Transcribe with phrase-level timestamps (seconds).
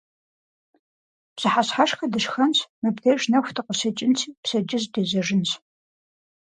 [1.35, 5.51] Пщыхьэщхьэшхэ дышхэнщ, мыбдеж нэху дыкъыщекӀынщи, пщэдджыжь дежьэжынщ.